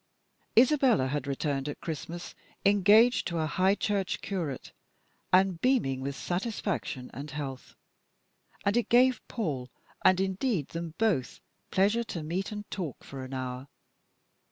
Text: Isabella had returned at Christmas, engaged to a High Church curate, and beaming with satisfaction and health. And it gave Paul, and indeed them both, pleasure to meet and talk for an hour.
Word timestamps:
Isabella 0.57 1.05
had 1.09 1.27
returned 1.27 1.69
at 1.69 1.79
Christmas, 1.79 2.33
engaged 2.65 3.27
to 3.27 3.37
a 3.37 3.45
High 3.45 3.75
Church 3.75 4.19
curate, 4.21 4.71
and 5.31 5.61
beaming 5.61 6.01
with 6.01 6.15
satisfaction 6.15 7.11
and 7.13 7.29
health. 7.29 7.75
And 8.65 8.75
it 8.75 8.89
gave 8.89 9.21
Paul, 9.27 9.69
and 10.03 10.19
indeed 10.19 10.69
them 10.69 10.95
both, 10.97 11.39
pleasure 11.69 12.03
to 12.05 12.23
meet 12.23 12.51
and 12.51 12.67
talk 12.71 13.03
for 13.03 13.23
an 13.23 13.35
hour. 13.35 13.67